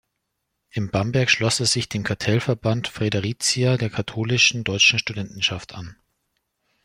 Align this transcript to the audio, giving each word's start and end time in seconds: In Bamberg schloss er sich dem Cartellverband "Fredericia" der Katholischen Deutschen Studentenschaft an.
In 0.71 0.89
Bamberg 0.89 1.29
schloss 1.29 1.59
er 1.59 1.67
sich 1.67 1.87
dem 1.87 2.03
Cartellverband 2.03 2.87
"Fredericia" 2.87 3.77
der 3.77 3.91
Katholischen 3.91 4.63
Deutschen 4.63 4.97
Studentenschaft 4.97 5.75
an. 5.75 5.95